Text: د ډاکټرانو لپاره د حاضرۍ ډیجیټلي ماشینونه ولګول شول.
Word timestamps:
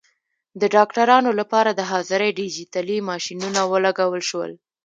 د 0.61 0.63
ډاکټرانو 0.75 1.29
لپاره 1.39 1.71
د 1.73 1.81
حاضرۍ 1.91 2.29
ډیجیټلي 2.41 2.97
ماشینونه 3.09 3.59
ولګول 3.71 4.21
شول. 4.29 4.51